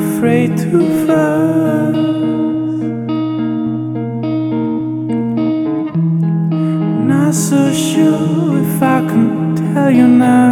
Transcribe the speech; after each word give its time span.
afraid 0.00 0.56
to 0.58 1.06
fall. 1.06 1.92
Not 7.10 7.34
so 7.34 7.72
sure 7.72 8.58
if 8.64 8.82
I 8.82 9.00
can 9.10 9.56
tell 9.56 9.90
you 9.90 10.08
now. 10.08 10.47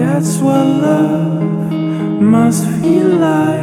That's 0.00 0.38
what 0.38 0.66
love 0.66 1.72
must 2.20 2.66
feel 2.80 3.06
like. 3.06 3.59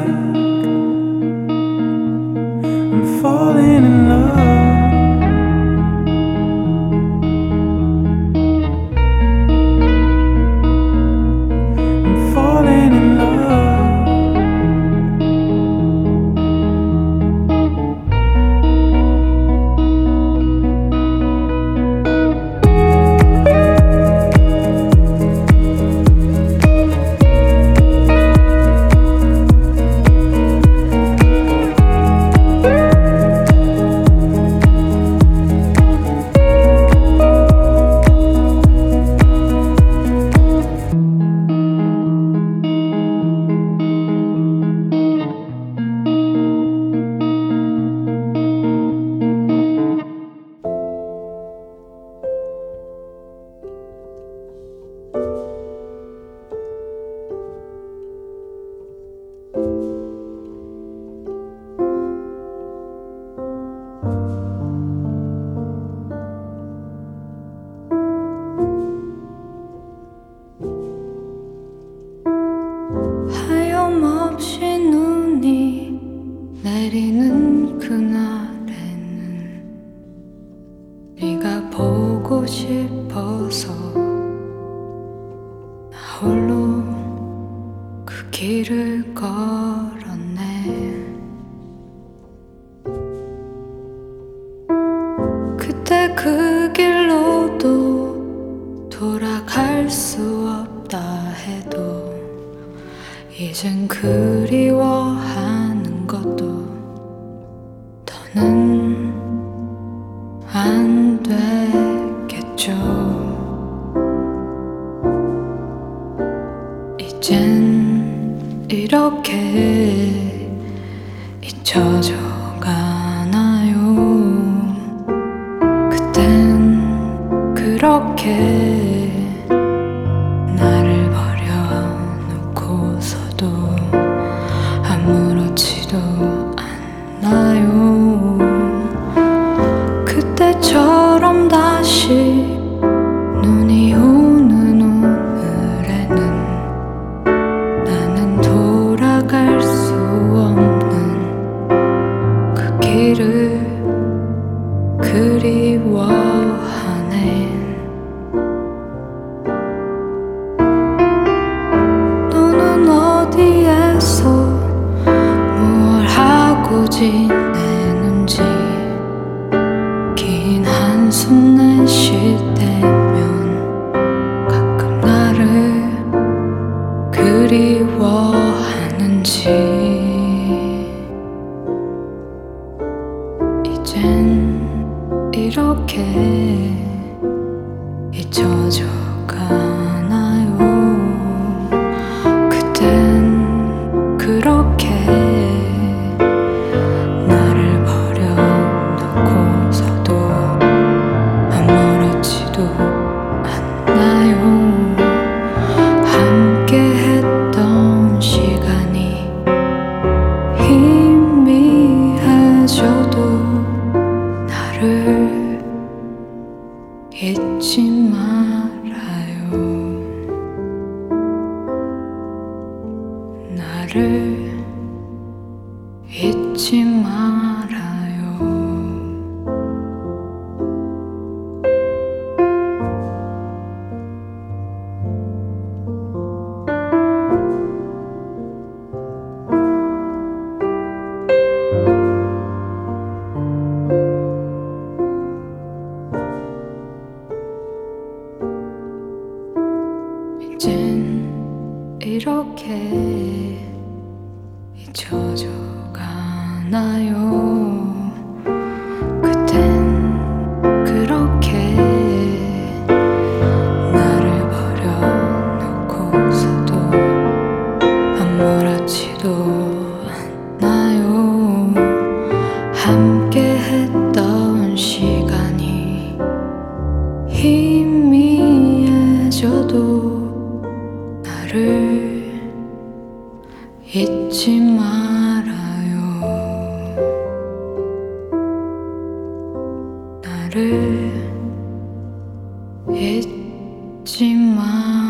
잊지 292.90 294.34
말 294.34 295.05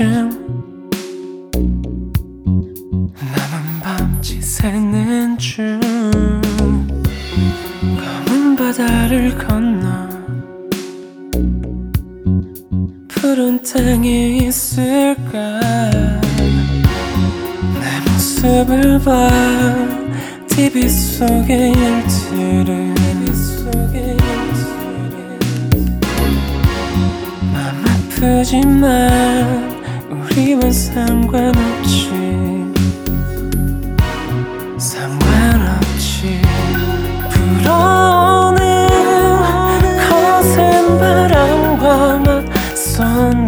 때쯤 0.00 0.30
나만 3.12 3.80
밤지 3.82 4.40
새는 4.40 5.36
줄 5.36 5.78
검은 8.24 8.56
바다를 8.56 9.36
건너 9.36 10.08
푸른 13.08 13.62
땅에 13.62 14.38
있을까? 14.38 15.60
내 17.80 18.00
모습을 18.10 18.98
봐. 19.00 19.28
TV 20.48 20.88
속의 20.88 21.72
일들을 21.72 22.90
아프지만 28.20 29.69
우리만 30.30 30.72
상관없지. 30.72 32.10
상관없지. 34.78 36.40
불어오는 37.30 38.88
거센 40.08 40.98
바람과 40.98 42.18
맞선 42.18 43.39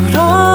그런 0.00 0.51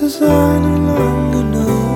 cause 0.00 0.22
I 0.22 0.58
no 0.58 0.76
longer 0.94 1.42
know 1.42 1.89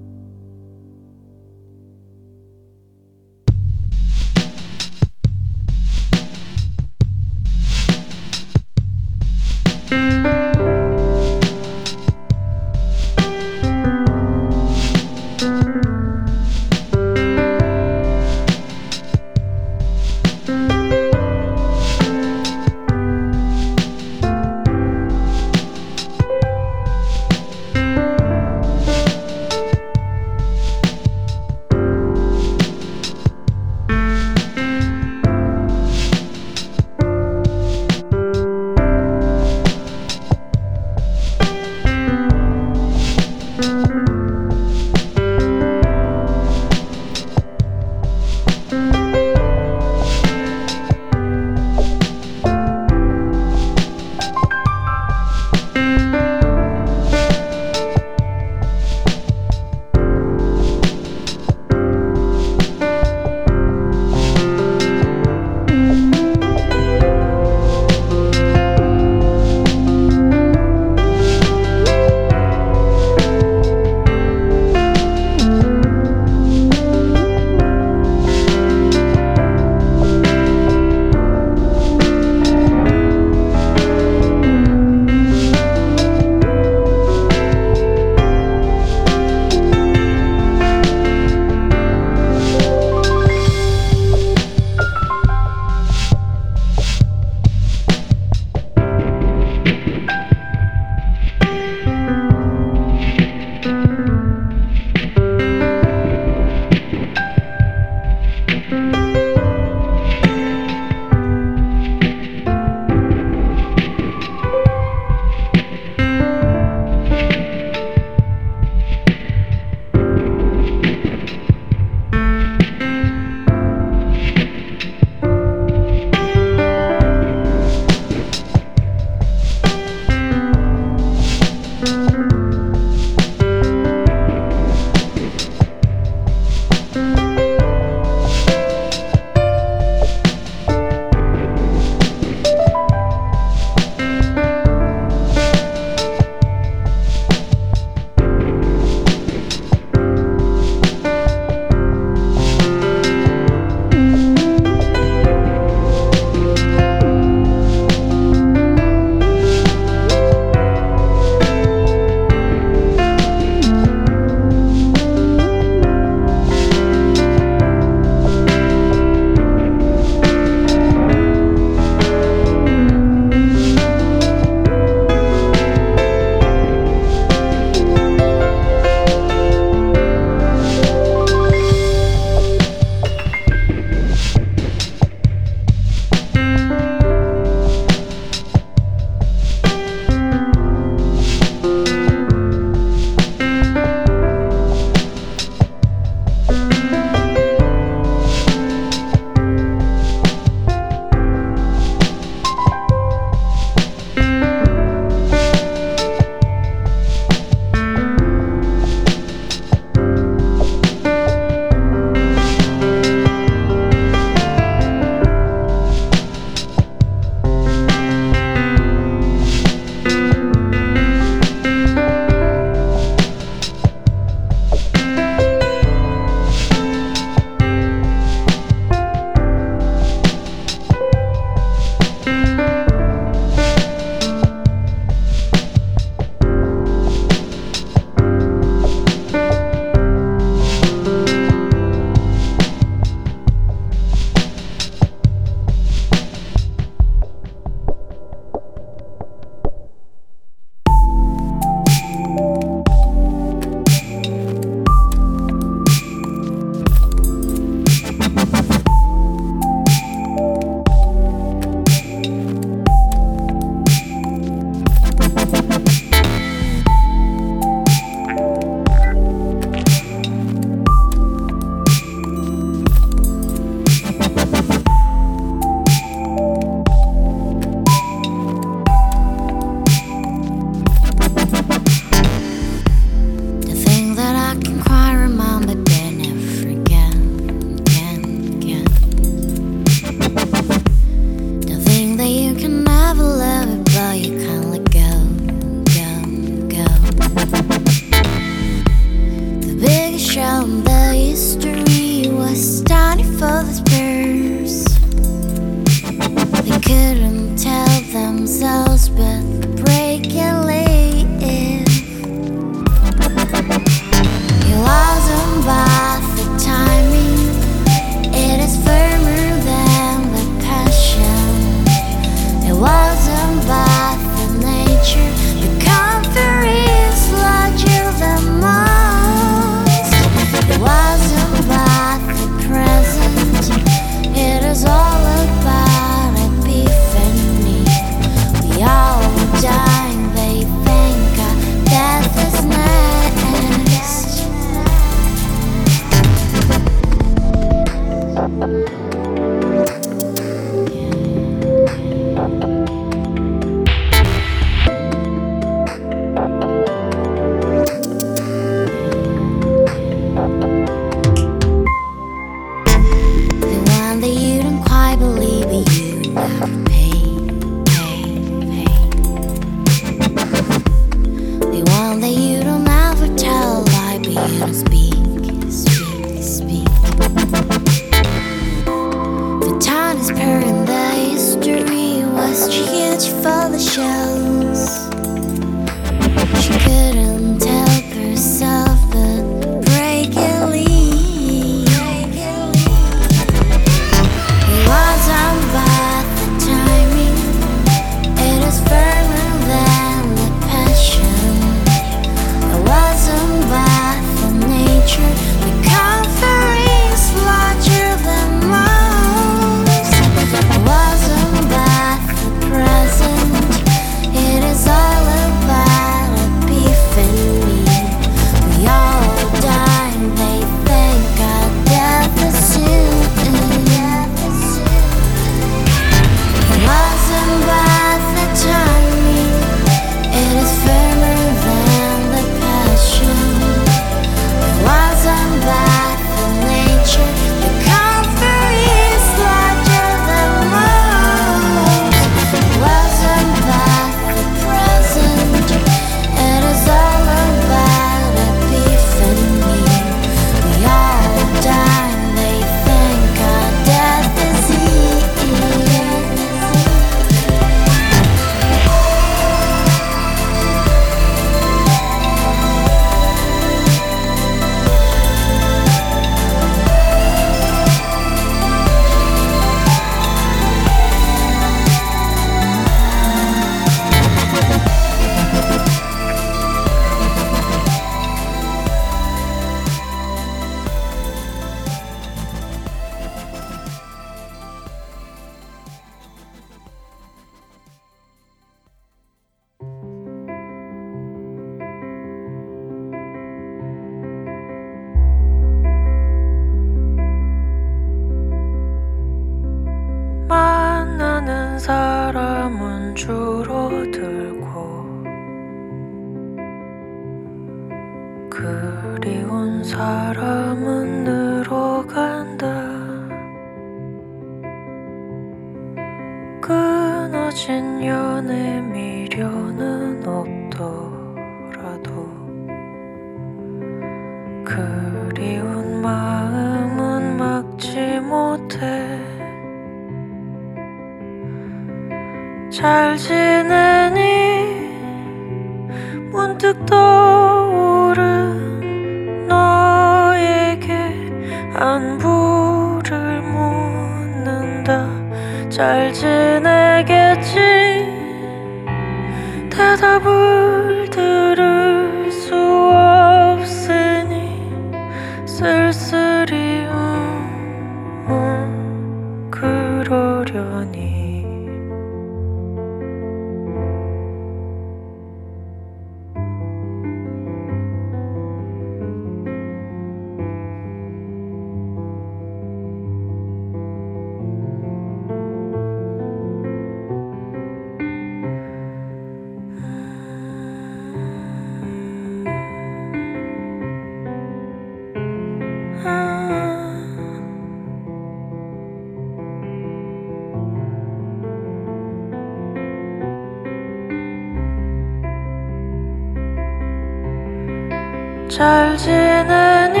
잘 598.56 598.96
지내니? 598.96 600.00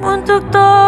문득 0.00 0.50
떠 0.50 0.81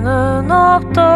수는 0.00 0.50
없다. 0.50 1.13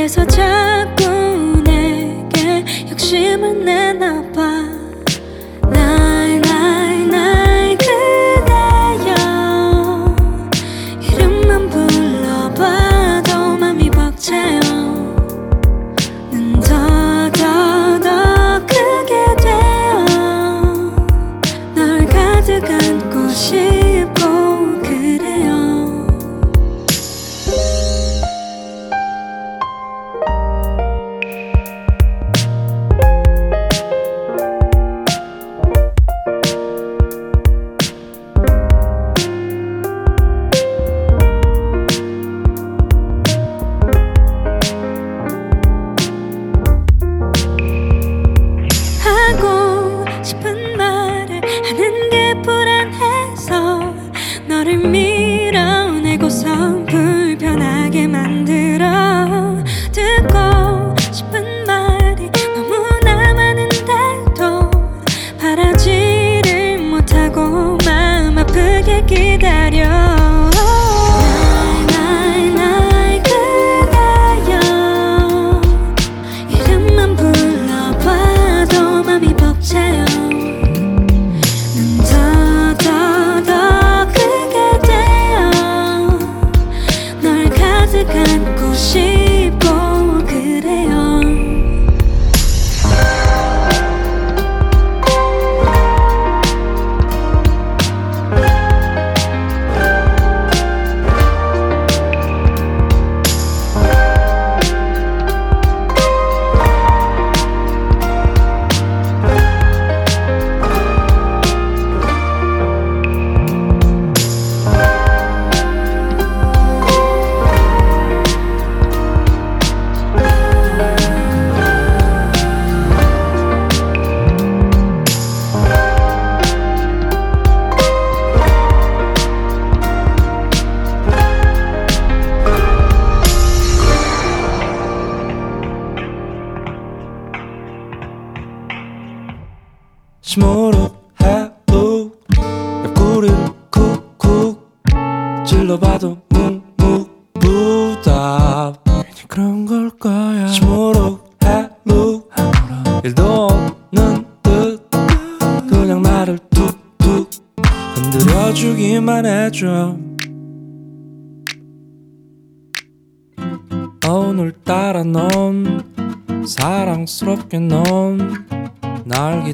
그래서 0.00 0.24
자꾸 0.24 1.62
내게 1.62 2.64
욕심을 2.90 3.66
내나 3.66 4.22
봐. 4.32 4.59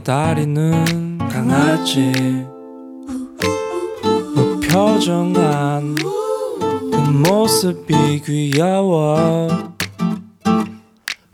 다리는 0.06 1.18
강아지. 1.18 2.46
무표정한 4.36 5.96
그 5.96 6.96
모습이 7.28 8.22
귀여워. 8.24 9.48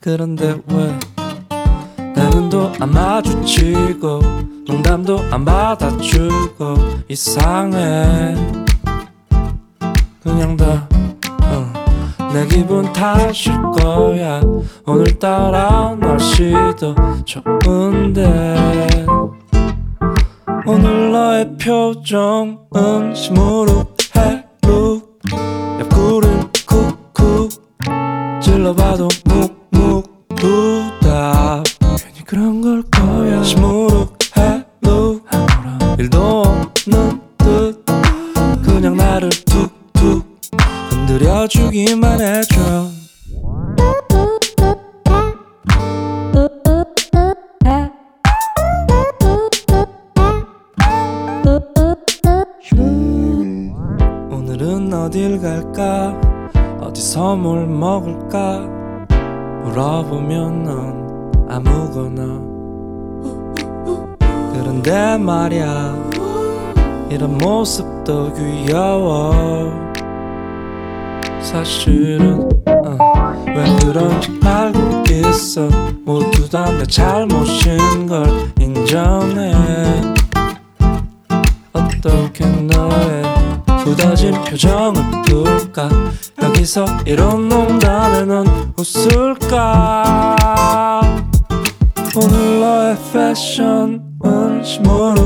그런데 0.00 0.56
왜 0.68 1.12
내 2.14 2.28
눈도 2.30 2.72
안 2.78 2.90
마주치고 2.90 4.20
농담도 4.66 5.18
안 5.30 5.44
받아주고 5.44 6.74
이상해. 7.08 8.34
그냥 10.22 10.56
다 10.56 10.88
내 12.32 12.46
기분 12.46 12.90
탓일 12.92 13.60
거야. 13.78 14.40
오늘따라 14.86 15.94
날씨도 16.00 16.94
좋은데. 17.26 19.04
오늘 20.64 21.12
너의 21.12 21.56
표정은 21.58 23.14
심으로 23.14 23.84
둘이서 86.62 86.84
이런 87.06 87.48
농담에 87.48 88.24
넌 88.24 88.46
웃을까? 88.78 90.36
오늘 92.14 92.60
너의 92.60 92.96
패션은 93.12 94.62
모르 94.84 95.21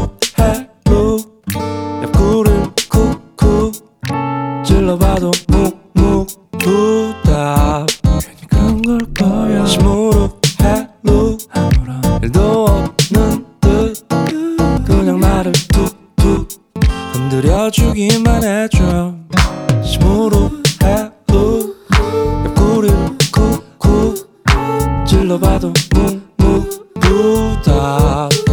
voltar. 27.27 28.46